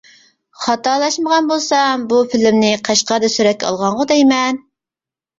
خاتالاشمىغان 0.67 1.49
بولسام 1.51 2.05
بۇ 2.13 2.21
فىلىمنى 2.31 2.71
قەشقەردە 2.89 3.29
سۈرەتكە 3.35 3.69
ئالغانغۇ 3.69 4.07
دەيمەن. 4.13 4.59